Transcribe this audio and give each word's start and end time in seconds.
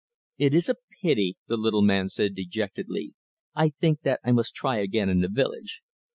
"It 0.39 0.55
is 0.55 0.67
a 0.67 0.77
pity," 1.03 1.37
the 1.47 1.57
little 1.57 1.83
man 1.83 2.07
said 2.09 2.33
dejectedly. 2.33 3.13
"I 3.53 3.69
think 3.69 4.01
that 4.01 4.19
I 4.23 4.31
must 4.31 4.55
try 4.55 4.77
again 4.77 5.09
in 5.09 5.19
the 5.21 5.29
village. 5.29 5.83